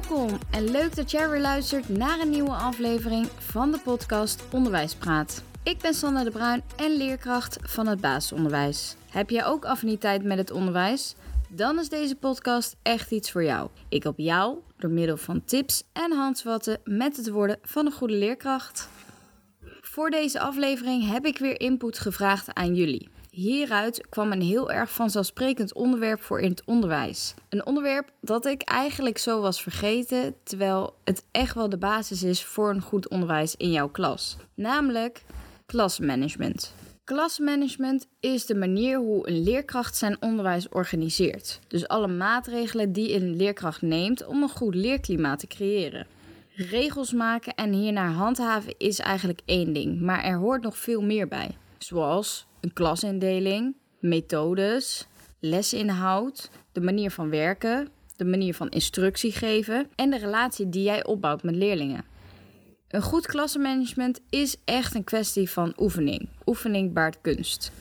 [0.00, 5.42] Welkom en leuk dat jij weer luistert naar een nieuwe aflevering van de podcast Onderwijspraat.
[5.62, 8.96] Ik ben Sanne de Bruin en leerkracht van het basisonderwijs.
[9.10, 11.14] Heb jij ook affiniteit met het onderwijs?
[11.48, 13.68] Dan is deze podcast echt iets voor jou.
[13.88, 18.14] Ik help jou door middel van tips en handvatten met het worden van een goede
[18.14, 18.88] leerkracht.
[19.80, 23.08] Voor deze aflevering heb ik weer input gevraagd aan jullie.
[23.36, 27.34] Hieruit kwam een heel erg vanzelfsprekend onderwerp voor in het onderwijs.
[27.48, 32.44] Een onderwerp dat ik eigenlijk zo was vergeten, terwijl het echt wel de basis is
[32.44, 34.36] voor een goed onderwijs in jouw klas.
[34.54, 35.22] Namelijk
[35.66, 36.74] klasmanagement.
[37.04, 41.60] Klasmanagement is de manier hoe een leerkracht zijn onderwijs organiseert.
[41.68, 46.06] Dus alle maatregelen die een leerkracht neemt om een goed leerklimaat te creëren.
[46.54, 51.28] Regels maken en hiernaar handhaven is eigenlijk één ding, maar er hoort nog veel meer
[51.28, 51.56] bij.
[51.78, 55.06] Zoals een klasindeling, methodes,
[55.40, 61.04] lesinhoud, de manier van werken, de manier van instructie geven en de relatie die jij
[61.04, 62.04] opbouwt met leerlingen.
[62.88, 66.28] Een goed klassenmanagement is echt een kwestie van oefening.
[66.46, 67.72] Oefening baart kunst.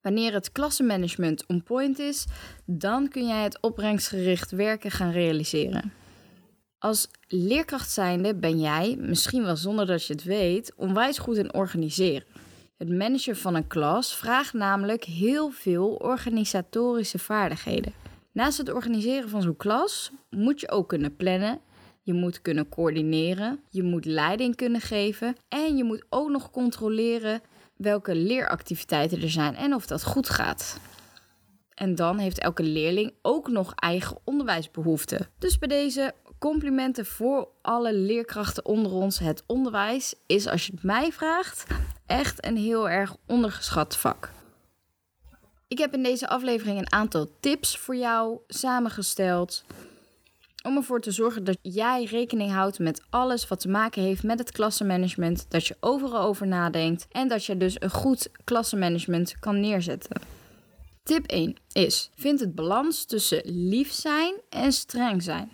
[0.00, 2.24] Wanneer het klassenmanagement on point is,
[2.64, 5.92] dan kun jij het opbrengstgericht werken gaan realiseren.
[6.78, 11.54] Als leerkracht zijnde ben jij, misschien wel zonder dat je het weet, onwijs goed in
[11.54, 12.24] organiseren.
[12.76, 17.92] Het managen van een klas vraagt namelijk heel veel organisatorische vaardigheden.
[18.32, 21.60] Naast het organiseren van zo'n klas moet je ook kunnen plannen,
[22.02, 27.40] je moet kunnen coördineren, je moet leiding kunnen geven en je moet ook nog controleren
[27.76, 30.80] welke leeractiviteiten er zijn en of dat goed gaat.
[31.74, 35.26] En dan heeft elke leerling ook nog eigen onderwijsbehoeften.
[35.38, 39.18] Dus bij deze complimenten voor alle leerkrachten onder ons.
[39.18, 41.66] Het onderwijs is, als je het mij vraagt,
[42.06, 44.30] echt een heel erg ondergeschat vak.
[45.68, 49.64] Ik heb in deze aflevering een aantal tips voor jou samengesteld.
[50.62, 54.38] Om ervoor te zorgen dat jij rekening houdt met alles wat te maken heeft met
[54.38, 55.46] het klassenmanagement.
[55.48, 60.20] Dat je overal over nadenkt en dat je dus een goed klassenmanagement kan neerzetten.
[61.02, 65.50] Tip 1 is: vind het balans tussen lief zijn en streng zijn.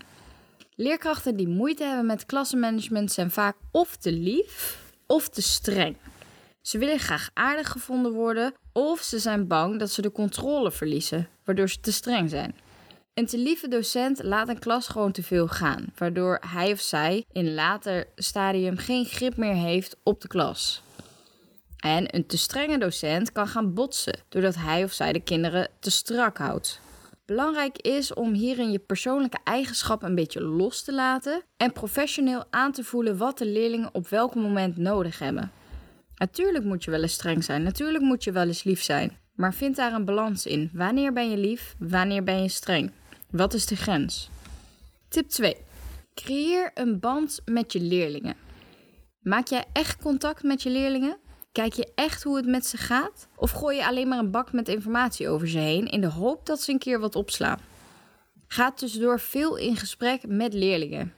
[0.75, 5.97] Leerkrachten die moeite hebben met klassenmanagement zijn vaak of te lief of te streng.
[6.63, 11.29] Ze willen graag aardig gevonden worden of ze zijn bang dat ze de controle verliezen,
[11.45, 12.57] waardoor ze te streng zijn.
[13.15, 17.25] Een te lieve docent laat een klas gewoon te veel gaan, waardoor hij of zij
[17.33, 20.83] in later stadium geen grip meer heeft op de klas.
[21.77, 25.91] En een te strenge docent kan gaan botsen, doordat hij of zij de kinderen te
[25.91, 26.81] strak houdt.
[27.25, 32.73] Belangrijk is om hierin je persoonlijke eigenschappen een beetje los te laten en professioneel aan
[32.73, 35.53] te voelen wat de leerlingen op welk moment nodig hebben.
[36.23, 39.55] Natuurlijk moet je wel eens streng zijn, natuurlijk moet je wel eens lief zijn, maar
[39.55, 40.71] vind daar een balans in.
[40.73, 42.93] Wanneer ben je lief, wanneer ben je streng?
[43.31, 44.31] Wat is de grens?
[45.09, 45.57] Tip 2.
[46.15, 48.35] Creëer een band met je leerlingen.
[49.21, 51.17] Maak jij echt contact met je leerlingen?
[51.53, 53.29] Kijk je echt hoe het met ze gaat?
[53.37, 56.47] Of gooi je alleen maar een bak met informatie over ze heen in de hoop
[56.47, 57.59] dat ze een keer wat opslaan?
[58.47, 61.13] Ga tussendoor veel in gesprek met leerlingen.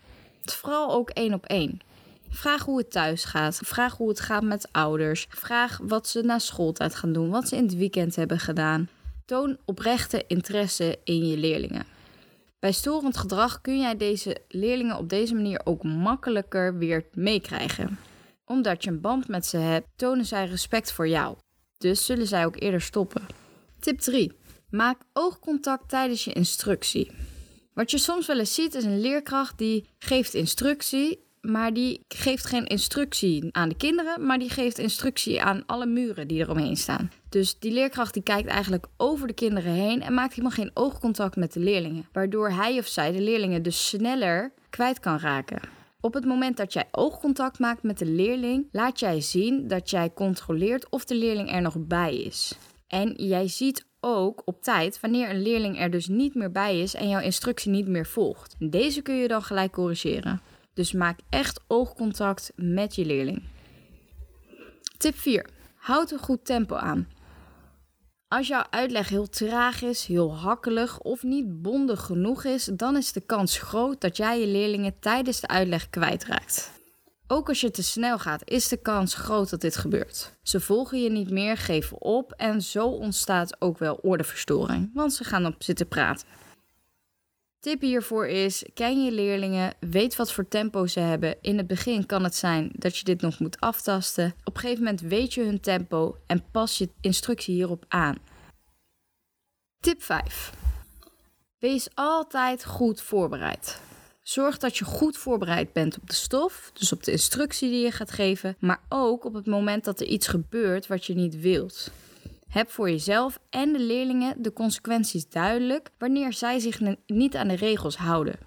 [0.45, 1.81] Vooral ook één op één.
[2.35, 3.61] Vraag hoe het thuis gaat.
[3.63, 5.27] Vraag hoe het gaat met ouders.
[5.29, 7.31] Vraag wat ze na schooltijd gaan doen.
[7.31, 8.89] Wat ze in het weekend hebben gedaan.
[9.25, 11.87] Toon oprechte interesse in je leerlingen.
[12.59, 17.99] Bij storend gedrag kun jij deze leerlingen op deze manier ook makkelijker weer meekrijgen
[18.45, 21.37] omdat je een band met ze hebt, tonen zij respect voor jou.
[21.79, 23.27] Dus zullen zij ook eerder stoppen.
[23.81, 24.33] Tip 3.
[24.71, 27.11] Maak oogcontact tijdens je instructie.
[27.75, 32.47] Wat je soms wel eens ziet is een leerkracht die geeft instructie, maar die geeft
[32.47, 37.11] geen instructie aan de kinderen, maar die geeft instructie aan alle muren die eromheen staan.
[37.29, 41.37] Dus die leerkracht die kijkt eigenlijk over de kinderen heen en maakt helemaal geen oogcontact
[41.37, 45.61] met de leerlingen, waardoor hij of zij de leerlingen dus sneller kwijt kan raken.
[46.01, 50.13] Op het moment dat jij oogcontact maakt met de leerling, laat jij zien dat jij
[50.13, 52.59] controleert of de leerling er nog bij is.
[52.87, 56.95] En jij ziet ook op tijd wanneer een leerling er dus niet meer bij is
[56.95, 58.55] en jouw instructie niet meer volgt.
[58.59, 60.41] Deze kun je dan gelijk corrigeren.
[60.75, 63.43] Dus maak echt oogcontact met je leerling.
[64.99, 65.47] Tip 4.
[65.75, 67.09] Houd een goed tempo aan.
[68.29, 73.13] Als jouw uitleg heel traag is, heel hakkelig of niet bondig genoeg is, dan is
[73.13, 76.71] de kans groot dat jij je leerlingen tijdens de uitleg kwijtraakt.
[77.27, 80.33] Ook als je te snel gaat, is de kans groot dat dit gebeurt.
[80.43, 85.25] Ze volgen je niet meer, geven op en zo ontstaat ook wel ordeverstoring, want ze
[85.25, 86.27] gaan op zitten praten.
[87.65, 91.37] Tip hiervoor is: ken je leerlingen, weet wat voor tempo ze hebben.
[91.41, 94.35] In het begin kan het zijn dat je dit nog moet aftasten.
[94.45, 98.17] Op een gegeven moment weet je hun tempo en pas je instructie hierop aan.
[99.81, 100.53] Tip 5.
[101.59, 103.81] Wees altijd goed voorbereid.
[104.23, 107.91] Zorg dat je goed voorbereid bent op de stof, dus op de instructie die je
[107.91, 111.91] gaat geven, maar ook op het moment dat er iets gebeurt wat je niet wilt.
[112.55, 117.55] Heb voor jezelf en de leerlingen de consequenties duidelijk wanneer zij zich niet aan de
[117.55, 118.39] regels houden.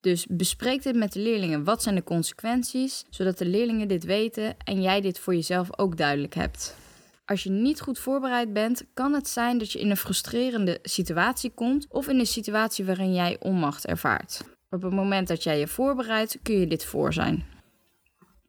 [0.00, 1.64] Dus bespreek dit met de leerlingen.
[1.64, 3.04] Wat zijn de consequenties?
[3.10, 6.76] Zodat de leerlingen dit weten en jij dit voor jezelf ook duidelijk hebt.
[7.24, 11.50] Als je niet goed voorbereid bent, kan het zijn dat je in een frustrerende situatie
[11.50, 14.40] komt of in een situatie waarin jij onmacht ervaart.
[14.70, 17.44] Op het moment dat jij je voorbereidt, kun je dit voor zijn.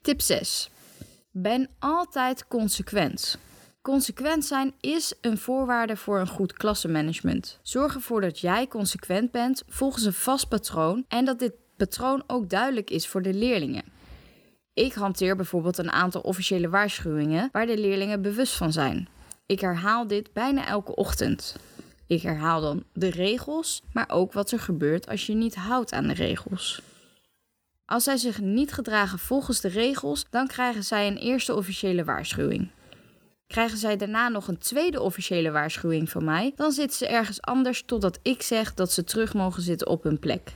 [0.02, 0.70] Tip 6.
[1.32, 3.40] Ben altijd consequent.
[3.88, 7.60] Consequent zijn is een voorwaarde voor een goed klassenmanagement.
[7.62, 12.50] Zorg ervoor dat jij consequent bent volgens een vast patroon en dat dit patroon ook
[12.50, 13.84] duidelijk is voor de leerlingen.
[14.74, 19.08] Ik hanteer bijvoorbeeld een aantal officiële waarschuwingen waar de leerlingen bewust van zijn.
[19.46, 21.56] Ik herhaal dit bijna elke ochtend.
[22.08, 26.08] Ik herhaal dan de regels, maar ook wat er gebeurt als je niet houdt aan
[26.08, 26.82] de regels.
[27.86, 32.70] Als zij zich niet gedragen volgens de regels, dan krijgen zij een eerste officiële waarschuwing.
[33.48, 37.84] Krijgen zij daarna nog een tweede officiële waarschuwing van mij, dan zitten ze ergens anders
[37.86, 40.54] totdat ik zeg dat ze terug mogen zitten op hun plek.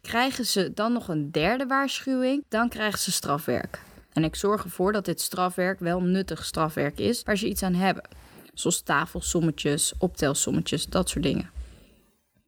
[0.00, 3.80] Krijgen ze dan nog een derde waarschuwing, dan krijgen ze strafwerk.
[4.12, 7.74] En ik zorg ervoor dat dit strafwerk wel nuttig strafwerk is waar ze iets aan
[7.74, 8.08] hebben.
[8.54, 11.50] Zoals tafelsommetjes, optelsommetjes, dat soort dingen.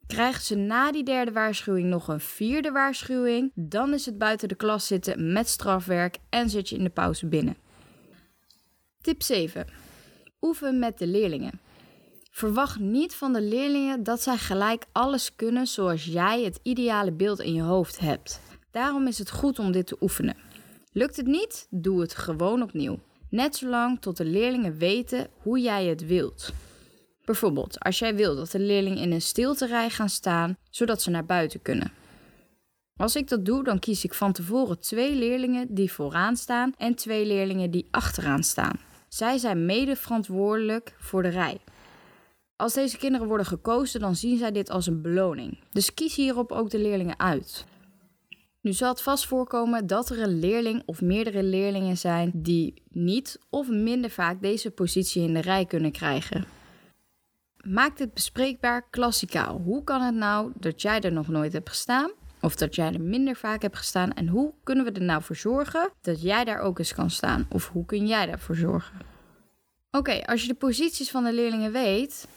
[0.06, 4.55] Krijgen ze na die derde waarschuwing nog een vierde waarschuwing, dan is het buiten de
[4.55, 7.56] klas zitten met strafwerk en zit je in de pauze binnen.
[9.08, 9.66] Tip 7.
[10.40, 11.60] Oefen met de leerlingen.
[12.31, 17.40] Verwacht niet van de leerlingen dat zij gelijk alles kunnen zoals jij het ideale beeld
[17.40, 18.40] in je hoofd hebt.
[18.70, 20.37] Daarom is het goed om dit te oefenen.
[20.93, 21.66] Lukt het niet?
[21.70, 22.99] Doe het gewoon opnieuw.
[23.31, 26.52] Net zolang tot de leerlingen weten hoe jij het wilt.
[27.25, 31.26] Bijvoorbeeld, als jij wil dat de leerlingen in een stilterij gaan staan, zodat ze naar
[31.26, 31.93] buiten kunnen.
[32.96, 36.94] Als ik dat doe, dan kies ik van tevoren twee leerlingen die vooraan staan en
[36.94, 38.87] twee leerlingen die achteraan staan.
[39.08, 41.60] Zij zijn mede verantwoordelijk voor de rij.
[42.56, 45.58] Als deze kinderen worden gekozen, dan zien zij dit als een beloning.
[45.70, 47.64] Dus kies hierop ook de leerlingen uit.
[48.60, 53.38] Nu zal het vast voorkomen dat er een leerling of meerdere leerlingen zijn die niet
[53.50, 56.46] of minder vaak deze positie in de rij kunnen krijgen.
[57.64, 59.58] Maak dit bespreekbaar klassikaal.
[59.58, 62.10] Hoe kan het nou dat jij er nog nooit hebt gestaan?
[62.40, 64.12] Of dat jij er minder vaak hebt gestaan?
[64.12, 67.46] En hoe kunnen we er nou voor zorgen dat jij daar ook eens kan staan?
[67.50, 68.99] Of hoe kun jij daarvoor zorgen?
[69.90, 72.29] Oké, als je de posities van de leerlingen weet,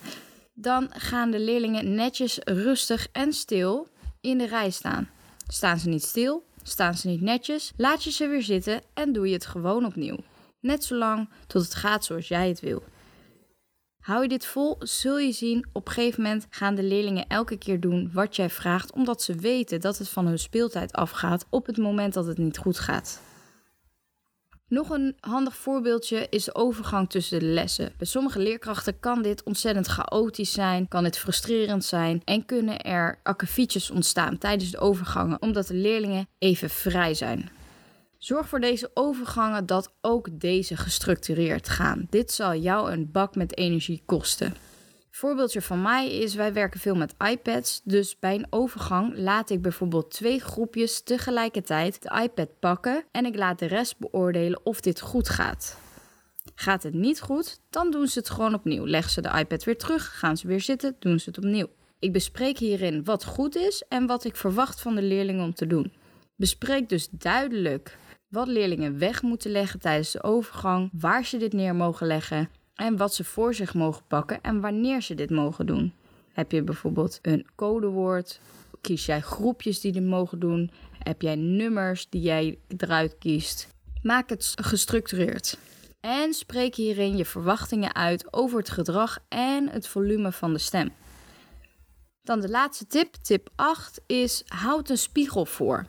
[0.54, 3.88] dan gaan de leerlingen netjes, rustig en stil
[4.22, 5.10] in de rij staan.
[5.48, 9.28] Staan ze niet stil, staan ze niet netjes, laat je ze weer zitten en doe
[9.28, 10.18] je het gewoon opnieuw.
[10.60, 12.84] Net zolang tot het gaat zoals jij het wil.
[14.02, 17.58] Hou je dit vol, zul je zien, op een gegeven moment gaan de leerlingen elke
[17.58, 21.66] keer doen wat jij vraagt, omdat ze weten dat het van hun speeltijd afgaat op
[21.66, 23.22] het moment dat het niet goed gaat.
[24.68, 27.94] Nog een handig voorbeeldje is de overgang tussen de lessen.
[27.98, 33.20] Bij sommige leerkrachten kan dit ontzettend chaotisch zijn, kan dit frustrerend zijn en kunnen er
[33.24, 37.50] akkefietjes ontstaan tijdens de overgangen omdat de leerlingen even vrij zijn.
[38.24, 42.08] Zorg voor deze overgangen dat ook deze gestructureerd gaan.
[42.10, 44.54] Dit zal jou een bak met energie kosten
[45.22, 47.82] voorbeeldje van mij is, wij werken veel met iPads.
[47.84, 53.36] Dus bij een overgang laat ik bijvoorbeeld twee groepjes tegelijkertijd de iPad pakken en ik
[53.36, 55.80] laat de rest beoordelen of dit goed gaat.
[56.56, 58.88] Gaat het niet goed, dan doen ze het gewoon opnieuw.
[58.88, 61.68] Leggen ze de iPad weer terug, gaan ze weer zitten, doen ze het opnieuw.
[62.00, 65.68] Ik bespreek hierin wat goed is en wat ik verwacht van de leerlingen om te
[65.68, 65.94] doen.
[66.36, 67.98] Bespreek dus duidelijk
[68.32, 72.98] wat leerlingen weg moeten leggen tijdens de overgang, waar ze dit neer mogen leggen en
[72.98, 75.94] wat ze voor zich mogen pakken en wanneer ze dit mogen doen.
[76.34, 78.40] Heb je bijvoorbeeld een codewoord?
[78.82, 80.72] Kies jij groepjes die dit mogen doen?
[80.98, 83.68] Heb jij nummers die jij eruit kiest?
[84.02, 85.58] Maak het gestructureerd.
[86.00, 90.94] En spreek hierin je verwachtingen uit over het gedrag en het volume van de stem.
[92.24, 95.86] Dan de laatste tip, tip 8, is houd een spiegel voor.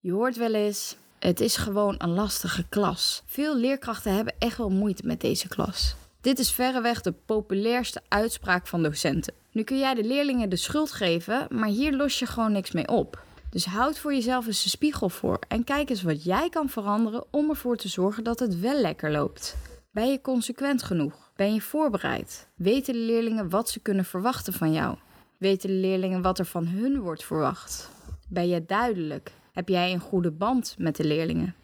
[0.00, 3.22] Je hoort wel eens, het is gewoon een lastige klas.
[3.26, 5.94] Veel leerkrachten hebben echt wel moeite met deze klas.
[6.20, 9.34] Dit is verreweg de populairste uitspraak van docenten.
[9.52, 12.88] Nu kun jij de leerlingen de schuld geven, maar hier los je gewoon niks mee
[12.88, 13.22] op.
[13.50, 17.24] Dus houd voor jezelf eens een spiegel voor en kijk eens wat jij kan veranderen
[17.30, 19.56] om ervoor te zorgen dat het wel lekker loopt.
[19.90, 21.30] Ben je consequent genoeg?
[21.36, 22.48] Ben je voorbereid?
[22.54, 24.96] Weten de leerlingen wat ze kunnen verwachten van jou?
[25.38, 27.90] Weten de leerlingen wat er van hun wordt verwacht?
[28.28, 29.32] Ben je duidelijk?
[29.52, 31.54] Heb jij een goede band met de leerlingen?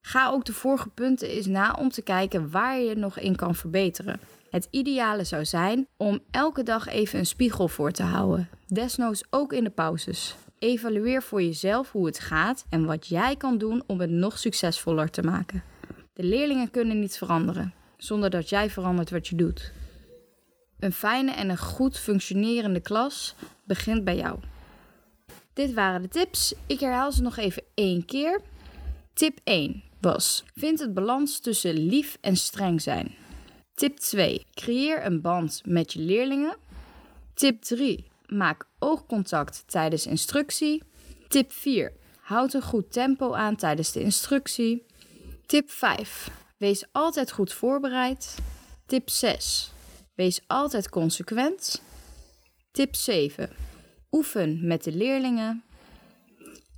[0.00, 3.54] Ga ook de vorige punten eens na om te kijken waar je nog in kan
[3.54, 4.20] verbeteren.
[4.50, 9.52] Het ideale zou zijn om elke dag even een spiegel voor te houden, desnoods ook
[9.52, 10.36] in de pauzes.
[10.58, 15.10] evalueer voor jezelf hoe het gaat en wat jij kan doen om het nog succesvoller
[15.10, 15.62] te maken.
[16.12, 19.72] De leerlingen kunnen niet veranderen zonder dat jij verandert wat je doet.
[20.78, 23.34] Een fijne en een goed functionerende klas
[23.64, 24.38] begint bij jou.
[25.60, 26.54] Dit waren de tips.
[26.66, 28.40] Ik herhaal ze nog even één keer.
[29.14, 33.14] Tip 1 was: vind het balans tussen lief en streng zijn.
[33.74, 36.56] Tip 2: creëer een band met je leerlingen.
[37.34, 40.82] Tip 3: maak oogcontact tijdens instructie.
[41.28, 44.86] Tip 4: houd een goed tempo aan tijdens de instructie.
[45.46, 48.34] Tip 5: wees altijd goed voorbereid.
[48.86, 49.72] Tip 6:
[50.14, 51.82] wees altijd consequent.
[52.72, 53.50] Tip 7:
[54.10, 55.62] oefen met de leerlingen.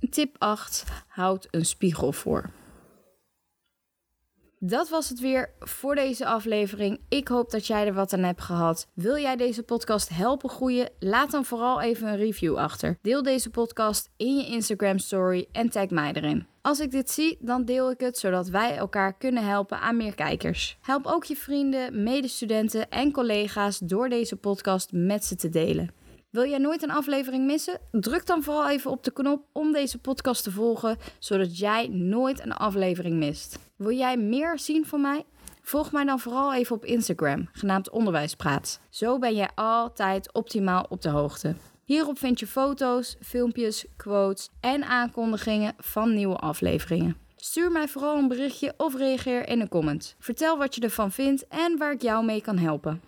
[0.09, 2.49] Tip 8: houd een spiegel voor.
[4.65, 6.99] Dat was het weer voor deze aflevering.
[7.09, 8.87] Ik hoop dat jij er wat aan hebt gehad.
[8.93, 10.89] Wil jij deze podcast helpen groeien?
[10.99, 12.97] Laat dan vooral even een review achter.
[13.01, 16.47] Deel deze podcast in je Instagram story en tag mij erin.
[16.61, 20.15] Als ik dit zie, dan deel ik het zodat wij elkaar kunnen helpen aan meer
[20.15, 20.77] kijkers.
[20.81, 26.02] Help ook je vrienden, medestudenten en collega's door deze podcast met ze te delen.
[26.33, 27.79] Wil jij nooit een aflevering missen?
[27.91, 32.45] Druk dan vooral even op de knop om deze podcast te volgen, zodat jij nooit
[32.45, 33.59] een aflevering mist.
[33.75, 35.25] Wil jij meer zien van mij?
[35.61, 38.79] Volg mij dan vooral even op Instagram, genaamd Onderwijspraat.
[38.89, 41.55] Zo ben jij altijd optimaal op de hoogte.
[41.83, 47.17] Hierop vind je foto's, filmpjes, quotes en aankondigingen van nieuwe afleveringen.
[47.35, 50.15] Stuur mij vooral een berichtje of reageer in een comment.
[50.19, 53.01] Vertel wat je ervan vindt en waar ik jou mee kan helpen.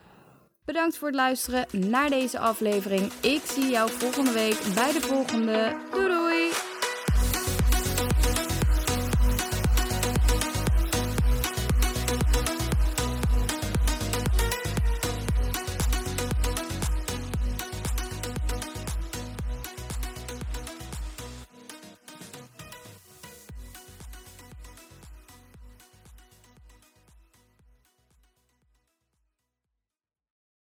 [0.66, 3.12] Bedankt voor het luisteren naar deze aflevering.
[3.22, 5.76] Ik zie jou volgende week bij de volgende.
[5.92, 6.75] Doei doei!